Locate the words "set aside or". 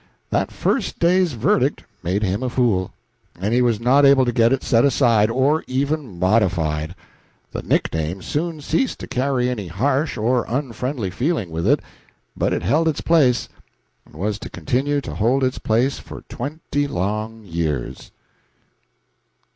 4.63-5.63